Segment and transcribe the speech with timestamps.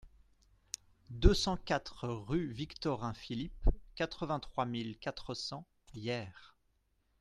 [1.11, 3.53] deux cent quatre rue Victorin Philip,
[3.93, 6.55] quatre-vingt-trois mille quatre cents Hyères